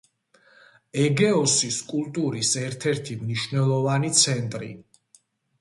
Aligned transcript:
ეგეოსის 1.01 1.77
კულტურის 1.91 2.53
ერთ-ერთი 2.63 3.19
მნიშვნელოვანი 3.21 4.11
ცენტრი. 4.23 4.73